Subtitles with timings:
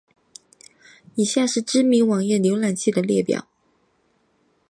[1.13, 3.47] 以下是知名的网页浏览器的列表。